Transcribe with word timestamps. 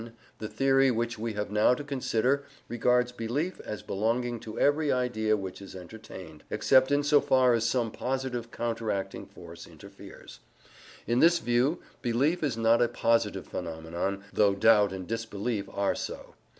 (1) 0.01 0.13
The 0.39 0.47
theory 0.47 0.89
which 0.89 1.19
we 1.19 1.33
have 1.33 1.51
now 1.51 1.75
to 1.75 1.83
consider 1.83 2.43
regards 2.67 3.11
belief 3.11 3.59
as 3.59 3.83
belonging 3.83 4.39
to 4.39 4.57
every 4.57 4.91
idea 4.91 5.37
which 5.37 5.61
is 5.61 5.75
entertained, 5.75 6.43
except 6.49 6.91
in 6.91 7.03
so 7.03 7.21
far 7.21 7.53
as 7.53 7.67
some 7.67 7.91
positive 7.91 8.49
counteracting 8.49 9.27
force 9.27 9.67
interferes. 9.67 10.39
In 11.05 11.19
this 11.19 11.37
view 11.37 11.81
belief 12.01 12.41
is 12.41 12.57
not 12.57 12.81
a 12.81 12.87
positive 12.87 13.45
phenomenon, 13.45 14.23
though 14.33 14.55
doubt 14.55 14.91
and 14.91 15.07
disbelief 15.07 15.69
are 15.71 15.93
so. 15.93 16.33